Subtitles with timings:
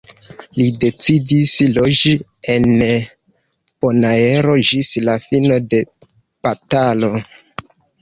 [0.59, 2.13] Li decidis loĝi
[2.55, 5.87] en Bonaero ĝis la fino de
[6.51, 7.17] batalo.